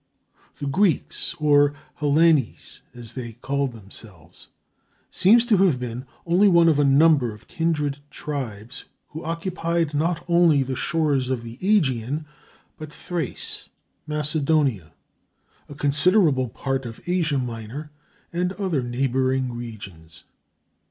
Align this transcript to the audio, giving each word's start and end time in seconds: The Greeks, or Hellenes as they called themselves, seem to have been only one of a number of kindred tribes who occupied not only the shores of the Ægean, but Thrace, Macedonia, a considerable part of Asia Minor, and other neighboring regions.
The 0.57 0.65
Greeks, 0.65 1.35
or 1.35 1.75
Hellenes 1.97 2.81
as 2.95 3.13
they 3.13 3.33
called 3.33 3.71
themselves, 3.73 4.47
seem 5.11 5.37
to 5.41 5.57
have 5.57 5.79
been 5.79 6.07
only 6.25 6.47
one 6.47 6.67
of 6.67 6.79
a 6.79 6.83
number 6.83 7.31
of 7.31 7.47
kindred 7.47 7.99
tribes 8.09 8.85
who 9.09 9.23
occupied 9.23 9.93
not 9.93 10.25
only 10.27 10.63
the 10.63 10.75
shores 10.75 11.29
of 11.29 11.43
the 11.43 11.57
Ægean, 11.57 12.25
but 12.77 12.91
Thrace, 12.91 13.69
Macedonia, 14.07 14.91
a 15.69 15.75
considerable 15.75 16.49
part 16.49 16.87
of 16.87 17.03
Asia 17.07 17.37
Minor, 17.37 17.91
and 18.33 18.53
other 18.53 18.81
neighboring 18.81 19.53
regions. 19.53 20.23